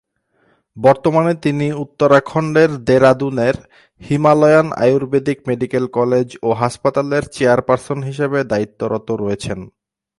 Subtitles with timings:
[0.77, 3.55] বর্তমানে তিনি উত্তরাখণ্ডের দেরাদুনের
[4.01, 9.59] হিমালয়ান আয়ুর্বেদিক মেডিকেল কলেজ ও হাসপাতালের চেয়ারপারসন হিসেবে দায়িত্বরত রয়েছেন।